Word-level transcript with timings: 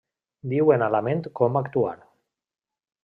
Diuen 0.53 0.85
a 0.85 0.87
la 0.95 1.01
ment 1.09 1.21
com 1.41 1.59
actuar. 1.63 1.95